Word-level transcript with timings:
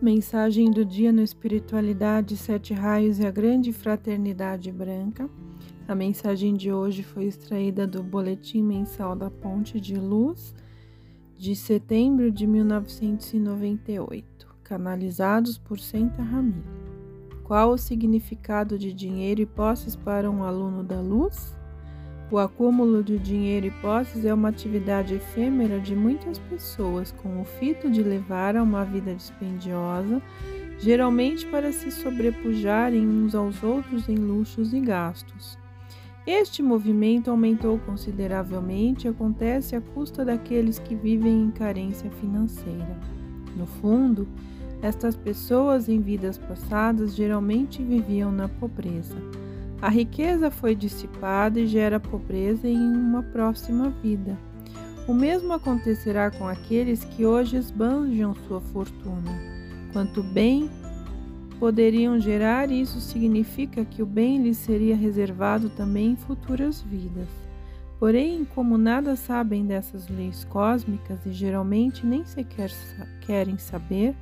Mensagem 0.00 0.70
do 0.70 0.84
dia 0.84 1.10
no 1.10 1.22
Espiritualidade 1.22 2.36
Sete 2.36 2.74
Raios 2.74 3.18
e 3.18 3.26
a 3.26 3.30
Grande 3.30 3.72
Fraternidade 3.72 4.70
Branca. 4.70 5.26
A 5.88 5.94
mensagem 5.94 6.54
de 6.54 6.70
hoje 6.70 7.02
foi 7.02 7.24
extraída 7.24 7.86
do 7.86 8.02
Boletim 8.02 8.62
Mensal 8.62 9.16
da 9.16 9.30
Ponte 9.30 9.80
de 9.80 9.94
Luz 9.94 10.54
de 11.38 11.56
setembro 11.56 12.30
de 12.30 12.46
1998, 12.46 14.46
canalizados 14.62 15.56
por 15.56 15.80
Senta 15.80 16.22
Rami. 16.22 16.62
Qual 17.42 17.70
o 17.70 17.78
significado 17.78 18.78
de 18.78 18.92
dinheiro 18.92 19.40
e 19.40 19.46
posses 19.46 19.96
para 19.96 20.30
um 20.30 20.44
aluno 20.44 20.84
da 20.84 21.00
luz? 21.00 21.56
O 22.28 22.38
acúmulo 22.38 23.04
de 23.04 23.20
dinheiro 23.20 23.66
e 23.66 23.70
posses 23.70 24.24
é 24.24 24.34
uma 24.34 24.48
atividade 24.48 25.14
efêmera 25.14 25.78
de 25.78 25.94
muitas 25.94 26.38
pessoas, 26.38 27.12
com 27.22 27.40
o 27.40 27.44
fito 27.44 27.88
de 27.88 28.02
levar 28.02 28.56
a 28.56 28.64
uma 28.64 28.84
vida 28.84 29.14
dispendiosa, 29.14 30.20
geralmente 30.80 31.46
para 31.46 31.70
se 31.70 31.88
sobrepujarem 31.92 33.06
uns 33.06 33.32
aos 33.32 33.62
outros 33.62 34.08
em 34.08 34.16
luxos 34.16 34.74
e 34.74 34.80
gastos. 34.80 35.56
Este 36.26 36.64
movimento 36.64 37.30
aumentou 37.30 37.78
consideravelmente 37.78 39.06
e 39.06 39.10
acontece 39.10 39.76
à 39.76 39.80
custa 39.80 40.24
daqueles 40.24 40.80
que 40.80 40.96
vivem 40.96 41.44
em 41.44 41.50
carência 41.52 42.10
financeira. 42.10 42.98
No 43.56 43.66
fundo, 43.66 44.26
estas 44.82 45.14
pessoas 45.14 45.88
em 45.88 46.00
vidas 46.00 46.36
passadas 46.36 47.14
geralmente 47.14 47.80
viviam 47.84 48.32
na 48.32 48.48
pobreza. 48.48 49.16
A 49.86 49.88
riqueza 49.88 50.50
foi 50.50 50.74
dissipada 50.74 51.60
e 51.60 51.66
gera 51.68 52.00
pobreza 52.00 52.66
em 52.66 52.76
uma 52.76 53.22
próxima 53.22 53.90
vida. 54.02 54.36
O 55.06 55.14
mesmo 55.14 55.52
acontecerá 55.52 56.28
com 56.28 56.48
aqueles 56.48 57.04
que 57.04 57.24
hoje 57.24 57.56
esbanjam 57.56 58.34
sua 58.48 58.60
fortuna. 58.60 59.30
Quanto 59.92 60.24
bem 60.24 60.68
poderiam 61.60 62.18
gerar, 62.18 62.68
isso 62.68 63.00
significa 63.00 63.84
que 63.84 64.02
o 64.02 64.06
bem 64.06 64.42
lhes 64.42 64.56
seria 64.58 64.96
reservado 64.96 65.70
também 65.70 66.10
em 66.10 66.16
futuras 66.16 66.82
vidas. 66.82 67.28
Porém, 68.00 68.44
como 68.44 68.76
nada 68.76 69.14
sabem 69.14 69.64
dessas 69.64 70.08
leis 70.08 70.42
cósmicas 70.46 71.24
e 71.24 71.32
geralmente 71.32 72.04
nem 72.04 72.24
sequer 72.24 72.72
querem 73.24 73.56
saber, 73.56 74.16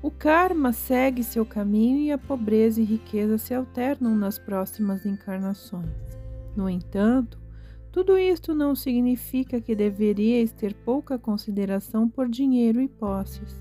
o 0.00 0.12
karma 0.12 0.72
segue 0.72 1.24
seu 1.24 1.44
caminho 1.44 1.98
e 1.98 2.12
a 2.12 2.18
pobreza 2.18 2.80
e 2.80 2.84
riqueza 2.84 3.36
se 3.36 3.52
alternam 3.52 4.14
nas 4.14 4.38
próximas 4.38 5.04
encarnações. 5.04 5.90
No 6.56 6.70
entanto, 6.70 7.38
tudo 7.90 8.16
isto 8.16 8.54
não 8.54 8.76
significa 8.76 9.60
que 9.60 9.74
deveríeis 9.74 10.52
ter 10.52 10.72
pouca 10.72 11.18
consideração 11.18 12.08
por 12.08 12.28
dinheiro 12.28 12.80
e 12.80 12.86
posses. 12.86 13.60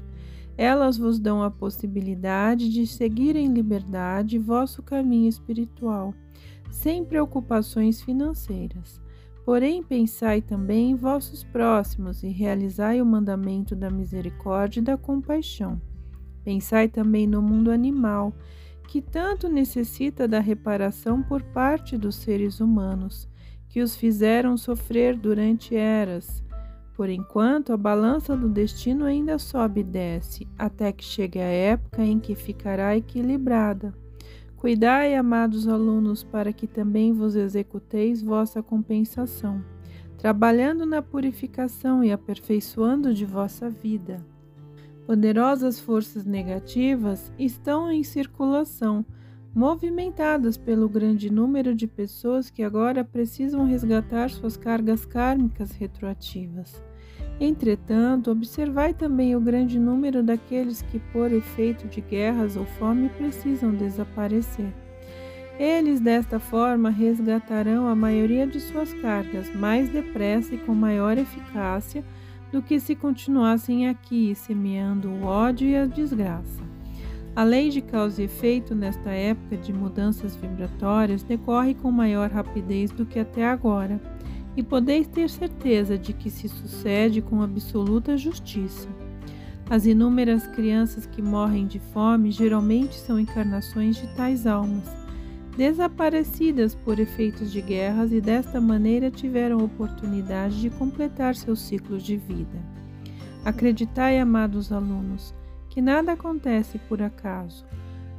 Elas 0.55 0.97
vos 0.97 1.19
dão 1.19 1.41
a 1.41 1.49
possibilidade 1.49 2.69
de 2.69 2.85
seguir 2.85 3.35
em 3.35 3.47
liberdade 3.47 4.37
vosso 4.37 4.83
caminho 4.83 5.29
espiritual, 5.29 6.13
sem 6.69 7.03
preocupações 7.03 8.01
financeiras. 8.01 9.01
Porém, 9.43 9.81
pensai 9.81 10.41
também 10.41 10.91
em 10.91 10.95
vossos 10.95 11.43
próximos 11.43 12.21
e 12.21 12.27
realizai 12.27 13.01
o 13.01 13.05
mandamento 13.05 13.75
da 13.75 13.89
misericórdia 13.89 14.81
e 14.81 14.83
da 14.83 14.97
compaixão. 14.97 15.81
Pensai 16.47 16.87
também 16.87 17.27
no 17.27 17.41
mundo 17.41 17.69
animal, 17.69 18.33
que 18.87 19.01
tanto 19.01 19.49
necessita 19.49 20.29
da 20.29 20.39
reparação 20.39 21.21
por 21.21 21.43
parte 21.43 21.97
dos 21.97 22.15
seres 22.15 22.61
humanos, 22.61 23.27
que 23.67 23.81
os 23.81 23.97
fizeram 23.97 24.55
sofrer 24.55 25.17
durante 25.17 25.75
eras. 25.75 26.41
Por 26.95 27.09
enquanto, 27.09 27.73
a 27.73 27.77
balança 27.77 28.33
do 28.33 28.47
destino 28.47 29.03
ainda 29.03 29.37
sobe 29.37 29.81
e 29.81 29.83
desce, 29.83 30.47
até 30.57 30.89
que 30.93 31.03
chegue 31.03 31.37
a 31.37 31.43
época 31.43 32.01
em 32.01 32.17
que 32.17 32.33
ficará 32.33 32.95
equilibrada. 32.95 33.93
Cuidai, 34.55 35.15
amados 35.15 35.67
alunos, 35.67 36.23
para 36.23 36.53
que 36.53 36.65
também 36.65 37.11
vos 37.11 37.35
executeis 37.35 38.21
vossa 38.21 38.63
compensação, 38.63 39.61
trabalhando 40.17 40.85
na 40.85 41.01
purificação 41.01 42.05
e 42.05 42.09
aperfeiçoando 42.09 43.13
de 43.13 43.25
vossa 43.25 43.69
vida. 43.69 44.25
Poderosas 45.07 45.79
forças 45.79 46.25
negativas 46.25 47.31
estão 47.39 47.89
em 47.89 48.03
circulação, 48.03 49.05
movimentadas 49.55 50.57
pelo 50.57 50.89
grande 50.89 51.31
número 51.31 51.73
de 51.73 51.87
pessoas 51.87 52.49
que 52.49 52.61
agora 52.61 53.05
precisam 53.05 53.63
resgatar 53.63 54.29
suas 54.29 54.57
cargas 54.57 55.05
kármicas 55.05 55.71
retroativas. 55.71 56.83
Entretanto, 57.39 58.29
observai 58.29 58.93
também 58.93 59.33
o 59.33 59.39
grande 59.39 59.79
número 59.79 60.21
daqueles 60.21 60.81
que, 60.81 60.99
por 60.99 61.31
efeito 61.31 61.87
de 61.87 62.01
guerras 62.01 62.57
ou 62.57 62.65
fome, 62.65 63.07
precisam 63.07 63.73
desaparecer. 63.73 64.73
Eles, 65.57 66.01
desta 66.01 66.37
forma, 66.37 66.89
resgatarão 66.89 67.87
a 67.87 67.95
maioria 67.95 68.45
de 68.45 68.59
suas 68.59 68.93
cargas 68.95 69.49
mais 69.55 69.87
depressa 69.87 70.53
e 70.53 70.57
com 70.57 70.75
maior 70.75 71.17
eficácia 71.17 72.03
do 72.51 72.61
que 72.61 72.79
se 72.79 72.95
continuassem 72.95 73.87
aqui 73.87 74.33
semeando 74.35 75.09
o 75.09 75.23
ódio 75.23 75.67
e 75.67 75.75
a 75.75 75.85
desgraça. 75.85 76.63
A 77.35 77.43
lei 77.43 77.69
de 77.69 77.81
causa 77.81 78.21
e 78.21 78.25
efeito 78.25 78.73
nesta 78.73 79.11
época 79.11 79.57
de 79.57 79.71
mudanças 79.71 80.35
vibratórias 80.35 81.21
decorre 81.21 81.75
com 81.75 81.91
maior 81.91 82.31
rapidez 82.31 82.89
do 82.89 83.05
que 83.05 83.19
até 83.19 83.47
agora, 83.47 84.01
e 84.55 84.63
podeis 84.63 85.07
ter 85.07 85.29
certeza 85.29 85.97
de 85.97 86.13
que 86.13 86.31
se 86.31 86.49
sucede 86.49 87.21
com 87.21 87.43
absoluta 87.43 88.17
justiça. 88.17 88.89
As 89.69 89.85
inúmeras 89.85 90.47
crianças 90.47 91.05
que 91.05 91.21
morrem 91.21 91.67
de 91.67 91.77
fome 91.77 92.31
geralmente 92.31 92.95
são 92.95 93.19
encarnações 93.19 93.97
de 93.97 94.07
tais 94.15 94.47
almas 94.47 94.96
desaparecidas 95.57 96.75
por 96.75 96.99
efeitos 96.99 97.51
de 97.51 97.61
guerras 97.61 98.11
e 98.11 98.21
desta 98.21 98.61
maneira 98.61 99.09
tiveram 99.09 99.57
oportunidade 99.57 100.61
de 100.61 100.69
completar 100.69 101.35
seus 101.35 101.61
ciclos 101.61 102.03
de 102.03 102.15
vida. 102.15 102.63
Acreditai, 103.43 104.19
amados 104.19 104.71
alunos, 104.71 105.33
que 105.67 105.81
nada 105.81 106.11
acontece 106.11 106.77
por 106.87 107.01
acaso, 107.01 107.65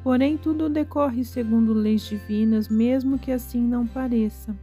porém 0.02 0.36
tudo 0.36 0.68
decorre 0.68 1.24
segundo 1.24 1.72
leis 1.72 2.02
divinas, 2.02 2.68
mesmo 2.68 3.20
que 3.20 3.30
assim 3.30 3.62
não 3.62 3.86
pareça. 3.86 4.56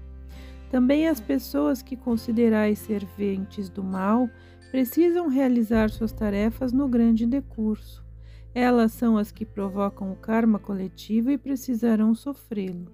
Também 0.69 1.07
as 1.07 1.21
pessoas 1.21 1.81
que 1.81 1.95
considerais 1.95 2.79
serventes 2.79 3.69
do 3.69 3.81
mal 3.81 4.29
precisam 4.69 5.29
realizar 5.29 5.89
suas 5.89 6.11
tarefas 6.11 6.73
no 6.73 6.89
grande 6.89 7.25
decurso. 7.25 8.04
Elas 8.55 8.93
são 8.93 9.17
as 9.17 9.33
que 9.33 9.45
provocam 9.45 10.13
o 10.13 10.15
karma 10.15 10.57
coletivo 10.57 11.29
e 11.29 11.37
precisarão 11.37 12.15
sofrê-lo. 12.15 12.85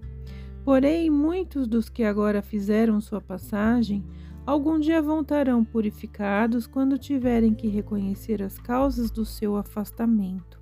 Porém, 0.64 1.08
muitos 1.08 1.68
dos 1.68 1.88
que 1.88 2.02
agora 2.02 2.42
fizeram 2.42 3.00
sua 3.00 3.20
passagem, 3.20 4.04
algum 4.44 4.80
dia 4.80 5.00
voltarão 5.00 5.64
purificados 5.64 6.66
quando 6.66 6.98
tiverem 6.98 7.54
que 7.54 7.68
reconhecer 7.68 8.42
as 8.42 8.58
causas 8.58 9.08
do 9.08 9.24
seu 9.24 9.56
afastamento. 9.56 10.60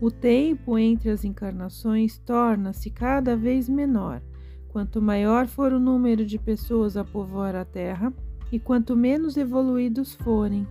O 0.00 0.10
tempo 0.10 0.78
entre 0.78 1.10
as 1.10 1.22
encarnações 1.22 2.18
torna-se 2.18 2.88
cada 2.88 3.36
vez 3.36 3.68
menor. 3.68 4.22
Quanto 4.68 5.00
maior 5.00 5.46
for 5.46 5.74
o 5.74 5.80
número 5.80 6.24
de 6.24 6.38
pessoas 6.38 6.96
a 6.96 7.04
povoar 7.04 7.54
a 7.54 7.66
Terra, 7.66 8.12
e 8.50 8.58
quanto 8.58 8.96
menos 8.96 9.36
evoluídos 9.36 10.14
forem, 10.14 10.66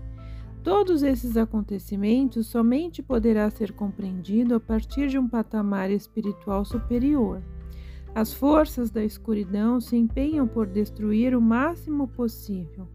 Todos 0.66 1.04
esses 1.04 1.38
acontecimentos 1.38 2.48
somente 2.48 3.04
poderá 3.04 3.48
ser 3.52 3.72
compreendido 3.74 4.56
a 4.56 4.60
partir 4.60 5.08
de 5.10 5.20
um 5.20 5.28
patamar 5.28 5.92
espiritual 5.92 6.66
superior. 6.66 7.44
As 8.16 8.34
forças 8.34 8.90
da 8.90 9.06
escuridão 9.06 9.80
se 9.80 9.96
empenham 9.96 10.48
por 10.48 10.66
destruir 10.66 11.36
o 11.36 11.42
máximo 11.42 12.08
possível, 12.08 12.88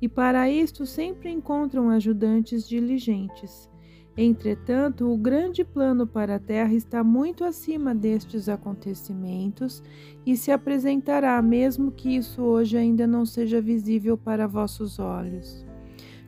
e 0.00 0.08
para 0.08 0.48
isto 0.48 0.86
sempre 0.86 1.28
encontram 1.28 1.90
ajudantes 1.90 2.68
diligentes. 2.68 3.68
Entretanto, 4.16 5.12
o 5.12 5.18
grande 5.18 5.64
plano 5.64 6.06
para 6.06 6.36
a 6.36 6.38
Terra 6.38 6.74
está 6.74 7.02
muito 7.02 7.42
acima 7.42 7.92
destes 7.92 8.48
acontecimentos 8.48 9.82
e 10.24 10.36
se 10.36 10.52
apresentará, 10.52 11.42
mesmo 11.42 11.90
que 11.90 12.14
isso 12.14 12.40
hoje 12.40 12.76
ainda 12.76 13.04
não 13.04 13.26
seja 13.26 13.60
visível 13.60 14.16
para 14.16 14.46
vossos 14.46 15.00
olhos. 15.00 15.66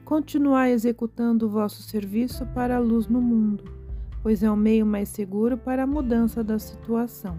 Continuai 0.08 0.72
executando 0.72 1.44
o 1.44 1.50
vosso 1.50 1.82
serviço 1.82 2.46
para 2.54 2.76
a 2.76 2.80
luz 2.80 3.08
no 3.08 3.20
mundo, 3.20 3.64
pois 4.22 4.42
é 4.42 4.50
o 4.50 4.56
meio 4.56 4.86
mais 4.86 5.10
seguro 5.10 5.58
para 5.58 5.82
a 5.82 5.86
mudança 5.86 6.42
da 6.42 6.58
situação. 6.58 7.36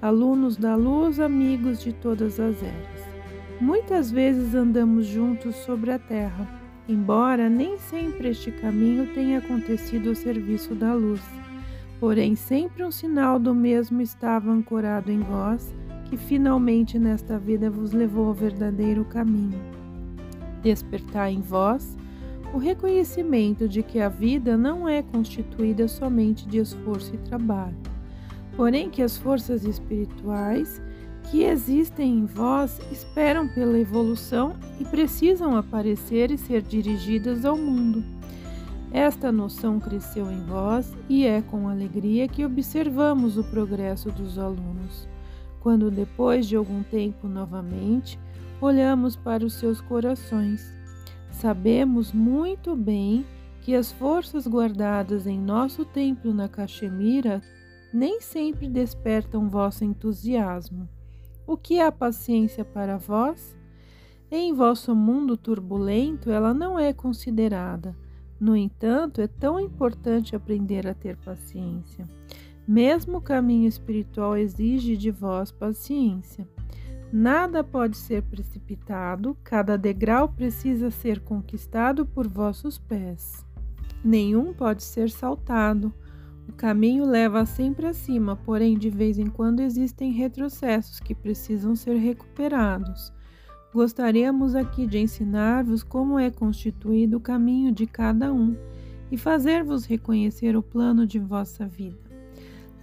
Alunos 0.00 0.56
da 0.56 0.76
luz, 0.76 1.18
amigos 1.18 1.82
de 1.82 1.92
todas 1.92 2.38
as 2.38 2.62
eras. 2.62 3.02
Muitas 3.60 4.12
vezes 4.12 4.54
andamos 4.54 5.06
juntos 5.06 5.56
sobre 5.56 5.90
a 5.90 5.98
terra, 5.98 6.48
embora 6.88 7.48
nem 7.48 7.80
sempre 7.80 8.28
este 8.28 8.52
caminho 8.52 9.12
tenha 9.12 9.38
acontecido 9.38 10.10
ao 10.10 10.14
serviço 10.14 10.72
da 10.72 10.94
luz. 10.94 11.20
Porém, 11.98 12.36
sempre 12.36 12.84
um 12.84 12.92
sinal 12.92 13.40
do 13.40 13.52
mesmo 13.52 14.00
estava 14.00 14.52
ancorado 14.52 15.10
em 15.10 15.18
vós, 15.18 15.74
que 16.04 16.16
finalmente 16.16 16.96
nesta 16.96 17.40
vida 17.40 17.68
vos 17.68 17.90
levou 17.90 18.28
ao 18.28 18.34
verdadeiro 18.34 19.04
caminho 19.06 19.83
despertar 20.64 21.30
em 21.30 21.42
vós 21.42 21.96
o 22.54 22.58
reconhecimento 22.58 23.68
de 23.68 23.82
que 23.82 24.00
a 24.00 24.08
vida 24.08 24.56
não 24.56 24.88
é 24.88 25.02
constituída 25.02 25.86
somente 25.86 26.48
de 26.48 26.58
esforço 26.58 27.14
e 27.14 27.18
trabalho, 27.18 27.76
porém 28.56 28.88
que 28.88 29.02
as 29.02 29.16
forças 29.16 29.64
espirituais 29.64 30.80
que 31.30 31.42
existem 31.42 32.18
em 32.18 32.26
vós 32.26 32.80
esperam 32.90 33.46
pela 33.48 33.78
evolução 33.78 34.56
e 34.80 34.84
precisam 34.84 35.56
aparecer 35.56 36.30
e 36.30 36.38
ser 36.38 36.62
dirigidas 36.62 37.44
ao 37.44 37.56
mundo. 37.56 38.02
Esta 38.92 39.32
noção 39.32 39.80
cresceu 39.80 40.30
em 40.30 40.40
vós 40.44 40.94
e 41.08 41.26
é 41.26 41.42
com 41.42 41.68
alegria 41.68 42.28
que 42.28 42.44
observamos 42.44 43.36
o 43.36 43.44
progresso 43.44 44.10
dos 44.12 44.38
alunos, 44.38 45.08
quando 45.60 45.90
depois 45.90 46.46
de 46.46 46.54
algum 46.54 46.82
tempo 46.84 47.26
novamente 47.26 48.18
olhamos 48.60 49.16
para 49.16 49.44
os 49.44 49.54
seus 49.54 49.80
corações. 49.80 50.72
Sabemos 51.30 52.12
muito 52.12 52.76
bem 52.76 53.24
que 53.60 53.74
as 53.74 53.90
forças 53.90 54.46
guardadas 54.46 55.26
em 55.26 55.38
nosso 55.38 55.84
templo 55.84 56.32
na 56.32 56.48
Caxemira 56.48 57.42
nem 57.92 58.20
sempre 58.20 58.68
despertam 58.68 59.48
vosso 59.48 59.84
entusiasmo. 59.84 60.88
O 61.46 61.56
que 61.56 61.78
é 61.78 61.86
a 61.86 61.92
paciência 61.92 62.64
para 62.64 62.96
vós? 62.96 63.56
Em 64.30 64.52
vosso 64.52 64.94
mundo 64.94 65.36
turbulento, 65.36 66.30
ela 66.30 66.52
não 66.52 66.78
é 66.78 66.92
considerada. 66.92 67.94
No 68.40 68.56
entanto, 68.56 69.20
é 69.20 69.26
tão 69.26 69.60
importante 69.60 70.34
aprender 70.34 70.86
a 70.86 70.94
ter 70.94 71.16
paciência. 71.16 72.08
Mesmo 72.66 73.18
o 73.18 73.22
caminho 73.22 73.68
espiritual 73.68 74.36
exige 74.36 74.96
de 74.96 75.10
vós 75.10 75.52
paciência. 75.52 76.48
Nada 77.16 77.62
pode 77.62 77.96
ser 77.96 78.24
precipitado, 78.24 79.36
cada 79.44 79.78
degrau 79.78 80.28
precisa 80.28 80.90
ser 80.90 81.20
conquistado 81.20 82.04
por 82.04 82.26
vossos 82.26 82.76
pés. 82.76 83.46
Nenhum 84.04 84.52
pode 84.52 84.82
ser 84.82 85.08
saltado. 85.08 85.94
O 86.48 86.52
caminho 86.52 87.06
leva 87.06 87.46
sempre 87.46 87.86
acima, 87.86 88.34
porém, 88.34 88.76
de 88.76 88.90
vez 88.90 89.16
em 89.16 89.28
quando 89.28 89.60
existem 89.60 90.10
retrocessos 90.10 90.98
que 90.98 91.14
precisam 91.14 91.76
ser 91.76 91.94
recuperados. 91.98 93.12
Gostaríamos 93.72 94.56
aqui 94.56 94.84
de 94.84 94.98
ensinar-vos 94.98 95.84
como 95.84 96.18
é 96.18 96.32
constituído 96.32 97.18
o 97.18 97.20
caminho 97.20 97.70
de 97.70 97.86
cada 97.86 98.32
um 98.32 98.56
e 99.08 99.16
fazer-vos 99.16 99.84
reconhecer 99.84 100.56
o 100.56 100.62
plano 100.64 101.06
de 101.06 101.20
vossa 101.20 101.64
vida. 101.64 102.13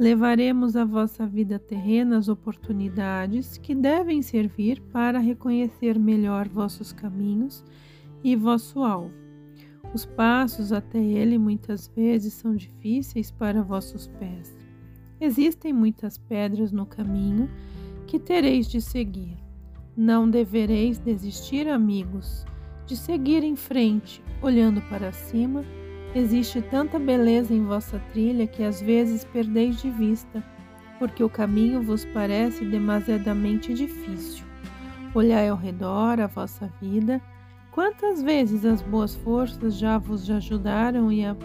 Levaremos 0.01 0.75
à 0.75 0.83
vossa 0.83 1.27
vida 1.27 1.59
terrena 1.59 2.17
as 2.17 2.27
oportunidades 2.27 3.59
que 3.59 3.75
devem 3.75 4.23
servir 4.23 4.81
para 4.91 5.19
reconhecer 5.19 5.99
melhor 5.99 6.49
vossos 6.49 6.91
caminhos 6.91 7.63
e 8.23 8.35
vosso 8.35 8.81
alvo. 8.81 9.13
Os 9.93 10.03
passos 10.03 10.73
até 10.73 10.97
ele 10.97 11.37
muitas 11.37 11.87
vezes 11.87 12.33
são 12.33 12.55
difíceis 12.55 13.29
para 13.29 13.61
vossos 13.61 14.07
pés. 14.07 14.57
Existem 15.19 15.71
muitas 15.71 16.17
pedras 16.17 16.71
no 16.71 16.87
caminho 16.87 17.47
que 18.07 18.17
tereis 18.17 18.67
de 18.67 18.81
seguir. 18.81 19.37
Não 19.95 20.27
devereis 20.27 20.97
desistir, 20.97 21.67
amigos, 21.67 22.43
de 22.87 22.97
seguir 22.97 23.43
em 23.43 23.55
frente, 23.55 24.23
olhando 24.41 24.81
para 24.89 25.11
cima. 25.11 25.63
Existe 26.13 26.61
tanta 26.61 26.99
beleza 26.99 27.53
em 27.53 27.63
vossa 27.63 27.99
trilha 28.11 28.45
que 28.47 28.63
às 28.63 28.81
vezes 28.81 29.23
perdeis 29.23 29.81
de 29.81 29.89
vista, 29.89 30.43
porque 30.99 31.23
o 31.23 31.29
caminho 31.29 31.81
vos 31.81 32.05
parece 32.05 32.65
demasiadamente 32.65 33.73
difícil. 33.73 34.45
Olhai 35.15 35.49
ao 35.49 35.57
redor 35.57 36.19
a 36.19 36.27
vossa 36.27 36.71
vida 36.81 37.21
Quantas 37.71 38.21
vezes 38.21 38.65
as 38.65 38.81
boas 38.81 39.15
forças 39.15 39.77
já 39.77 39.97
vos 39.97 40.29
ajudaram 40.29 41.09
e 41.09 41.23
a, 41.23 41.37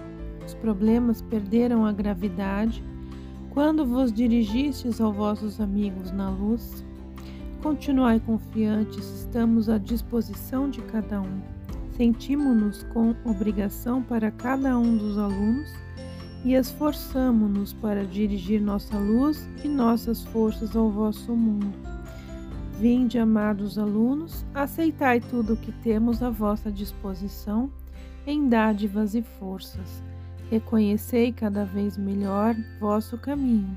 os 0.44 0.54
problemas 0.54 1.22
perderam 1.22 1.86
a 1.86 1.92
gravidade 1.92 2.82
quando 3.50 3.86
vos 3.86 4.12
dirigistes 4.12 5.00
aos 5.00 5.14
vossos 5.14 5.60
amigos 5.60 6.10
na 6.10 6.28
luz? 6.28 6.84
Continuai 7.62 8.18
confiantes, 8.18 9.08
estamos 9.20 9.68
à 9.68 9.78
disposição 9.78 10.68
de 10.68 10.82
cada 10.82 11.20
um. 11.20 11.55
Sentimos-nos 11.96 12.82
com 12.92 13.14
obrigação 13.24 14.02
para 14.02 14.30
cada 14.30 14.78
um 14.78 14.96
dos 14.98 15.16
alunos 15.16 15.70
e 16.44 16.52
esforçamo-nos 16.52 17.72
para 17.72 18.04
dirigir 18.04 18.60
nossa 18.60 18.98
luz 18.98 19.48
e 19.64 19.68
nossas 19.68 20.22
forças 20.24 20.76
ao 20.76 20.90
vosso 20.90 21.34
mundo. 21.34 21.72
Vinde, 22.78 23.18
amados 23.18 23.78
alunos, 23.78 24.44
aceitai 24.54 25.20
tudo 25.20 25.54
o 25.54 25.56
que 25.56 25.72
temos 25.72 26.22
à 26.22 26.28
vossa 26.28 26.70
disposição 26.70 27.70
em 28.26 28.46
dádivas 28.46 29.14
e 29.14 29.22
forças. 29.22 30.02
Reconhecei 30.50 31.32
cada 31.32 31.64
vez 31.64 31.96
melhor 31.96 32.54
vosso 32.78 33.16
caminho 33.16 33.76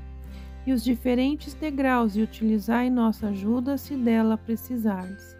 e 0.66 0.72
os 0.72 0.84
diferentes 0.84 1.54
degraus 1.54 2.16
e 2.16 2.22
utilizai 2.22 2.90
nossa 2.90 3.28
ajuda 3.28 3.78
se 3.78 3.96
dela 3.96 4.36
precisardes. 4.36 5.39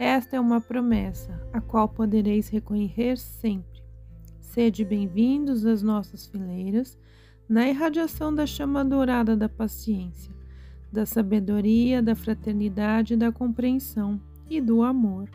Esta 0.00 0.36
é 0.36 0.40
uma 0.40 0.62
promessa, 0.62 1.38
a 1.52 1.60
qual 1.60 1.86
podereis 1.86 2.48
reconhecer 2.48 3.18
sempre. 3.18 3.82
Sede 4.40 4.82
bem-vindos 4.82 5.66
às 5.66 5.82
nossas 5.82 6.26
fileiras, 6.26 6.98
na 7.46 7.68
irradiação 7.68 8.34
da 8.34 8.46
chama 8.46 8.82
dourada 8.82 9.36
da 9.36 9.46
paciência 9.46 10.32
da 10.90 11.04
sabedoria, 11.04 12.02
da 12.02 12.14
fraternidade, 12.14 13.14
da 13.14 13.30
compreensão 13.30 14.18
e 14.48 14.58
do 14.58 14.82
amor. 14.82 15.28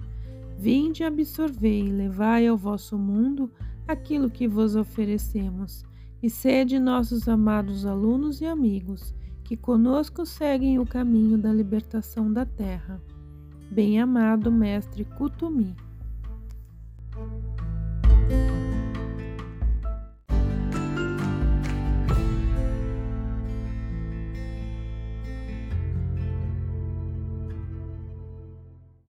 Vinde 0.58 1.04
absorvei 1.04 1.82
e 1.82 1.92
levai 1.92 2.48
ao 2.48 2.58
vosso 2.58 2.98
mundo 2.98 3.52
aquilo 3.88 4.32
que 4.32 4.48
vos 4.48 4.76
oferecemos, 4.76 5.86
e 6.24 6.28
sede 6.28 6.80
nossos 6.80 7.30
amados 7.30 7.86
alunos 7.86 8.42
e 8.42 8.48
amigos, 8.48 9.14
que 9.44 9.56
conosco 9.56 10.26
seguem 10.26 10.80
o 10.80 10.88
caminho 10.88 11.38
da 11.38 11.54
libertação 11.54 12.34
da 12.34 12.48
terra 12.48 13.00
bem-amado 13.72 14.52
mestre 14.52 15.04
Kutumi. 15.06 15.76